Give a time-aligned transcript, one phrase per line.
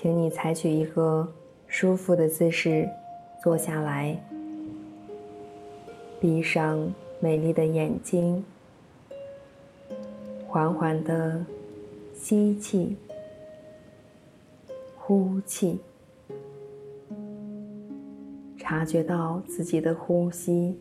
[0.00, 1.30] 请你采取一个
[1.66, 2.88] 舒服的姿势
[3.42, 4.18] 坐下来，
[6.18, 6.90] 闭上
[7.20, 8.42] 美丽的眼睛，
[10.46, 11.44] 缓缓地
[12.14, 12.96] 吸气、
[14.96, 15.78] 呼气，
[18.56, 20.80] 察觉到自己的呼吸。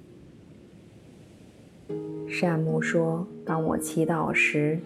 [2.29, 4.79] 善牧说：“当我祈祷时，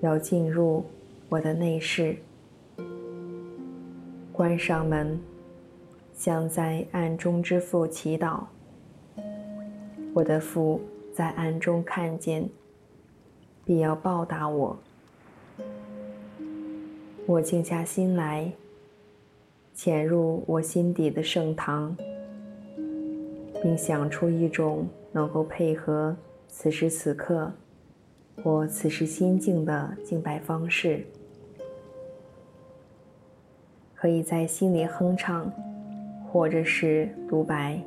[0.00, 0.86] 要进入
[1.28, 2.16] 我的内室。”
[4.38, 5.18] 关上门，
[6.14, 8.44] 向在暗中之父祈祷。
[10.14, 10.80] 我的父
[11.12, 12.48] 在暗中看见，
[13.64, 14.78] 必要报答我。
[17.26, 18.52] 我静下心来，
[19.74, 21.96] 潜入我心底的圣堂，
[23.60, 26.16] 并想出一种能够配合
[26.46, 27.52] 此时此刻
[28.44, 31.04] 我此时心境的敬拜方式。
[34.00, 35.50] 可以在心里哼唱，
[36.30, 37.80] 或者是独白。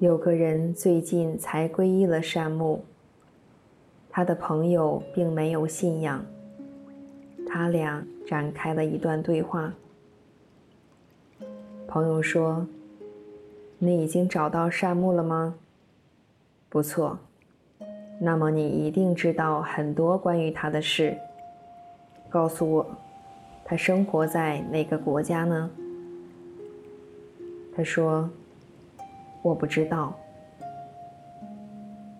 [0.00, 2.82] 有个人最近才皈依了善牧，
[4.08, 6.24] 他的朋友并没有信仰。
[7.46, 9.74] 他俩展开了一段对话。
[11.86, 12.66] 朋友说
[13.76, 15.56] ：“你已经找到善牧了吗？
[16.70, 17.18] 不错，
[18.18, 21.14] 那么你一定知道很多关于他的事。
[22.30, 22.86] 告诉我，
[23.66, 25.70] 他生活在哪个国家呢？”
[27.76, 28.30] 他说
[29.42, 30.14] ：“我不知道。”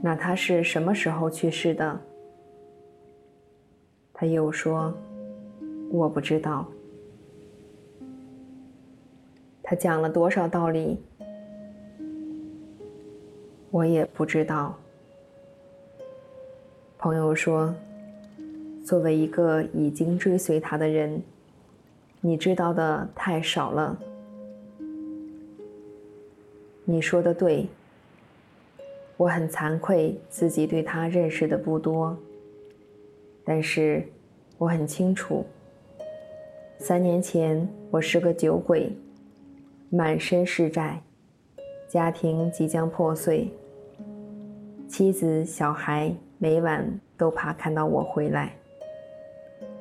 [0.03, 2.01] 那他是什么时候去世的？
[4.15, 4.93] 他又说
[5.93, 6.67] ：“我不知道。”
[9.63, 10.99] 他讲了多少道理？
[13.71, 14.77] 我也不知道。
[16.99, 17.73] 朋友说
[18.85, 21.23] ：“作为一个已经追随他的人，
[22.21, 23.97] 你知道的太少了。”
[26.85, 27.69] 你说的对。
[29.17, 32.17] 我很惭愧，自己对他认识的不多。
[33.45, 34.03] 但是，
[34.57, 35.45] 我很清楚，
[36.79, 38.91] 三年前我是个酒鬼，
[39.91, 41.03] 满身是债，
[41.89, 43.53] 家庭即将破碎，
[44.89, 48.55] 妻子小孩每晚都怕看到我回来。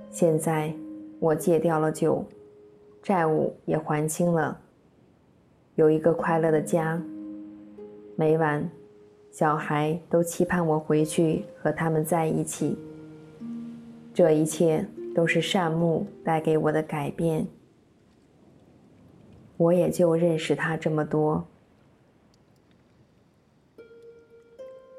[0.10, 0.74] 现在
[1.20, 2.26] 我戒掉了酒，
[3.02, 4.60] 债务也还清了，
[5.80, 7.02] 有一个快乐的家，
[8.18, 8.70] 每晚。
[9.32, 12.78] 小孩都期盼我回去和他们在一起。
[14.14, 14.86] 这一切
[15.16, 17.48] 都是善牧带给我的改变。
[19.56, 21.48] 我也就认识他这么多。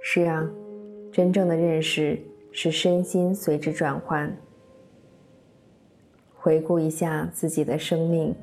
[0.00, 0.50] 是啊，
[1.12, 2.18] 真正的认识
[2.52, 4.34] 是身心随之转换。
[6.38, 8.34] 回顾一下自己的生命，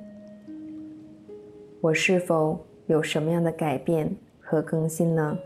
[1.88, 5.38] 我是否有什么样的改变和更新呢？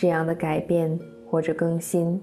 [0.00, 0.98] 这样的改变
[1.30, 2.22] 或者更新，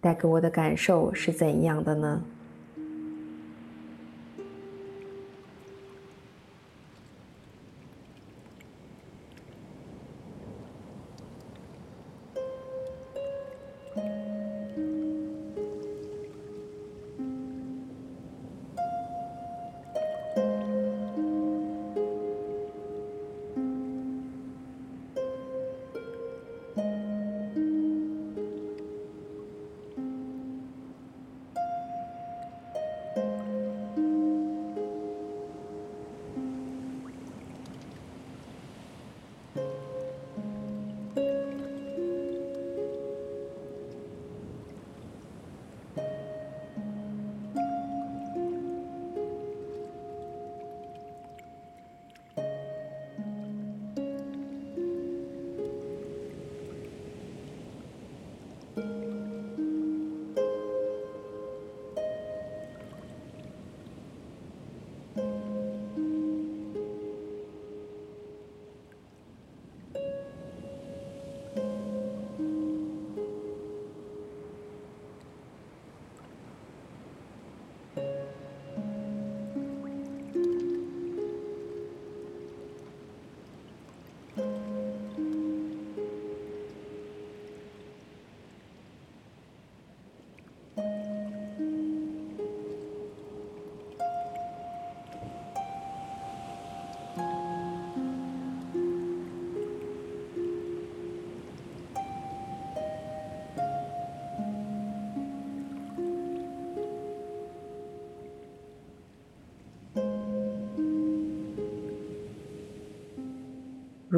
[0.00, 2.22] 带给我的感受是怎样的呢？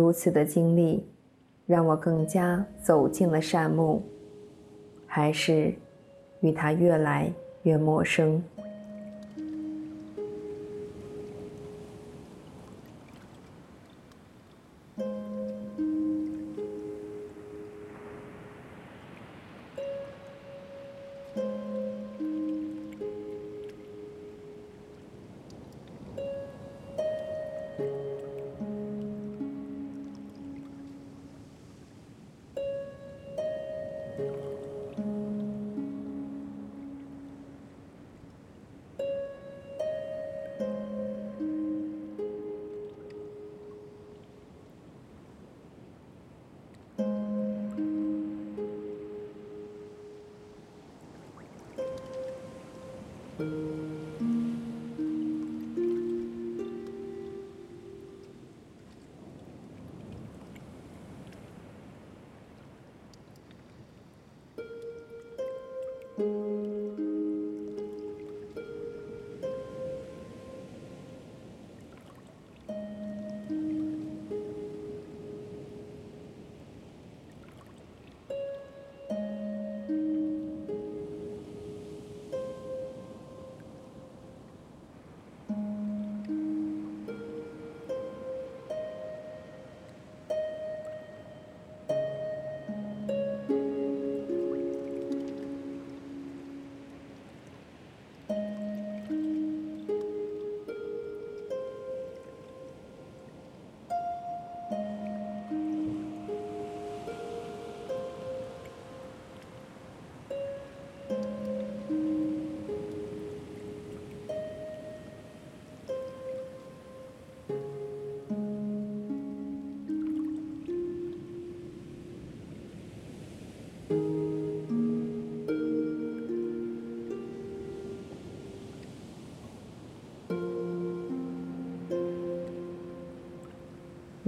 [0.09, 1.05] 如此的经历，
[1.67, 4.03] 让我更加走进了善牧，
[5.07, 5.75] 还是
[6.41, 7.31] 与他越来
[7.65, 8.43] 越陌生。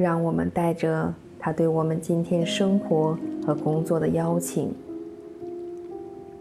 [0.00, 4.72] 让我们带着他对我们今天生活和工作的邀请，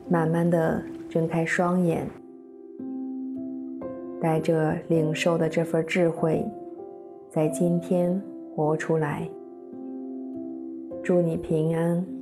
[0.08, 2.08] 慢慢的睁开双眼，
[4.22, 6.46] 带着领受的这份智慧，
[7.30, 8.22] 在今天
[8.56, 9.28] 活出来。
[11.04, 12.19] 祝你平安。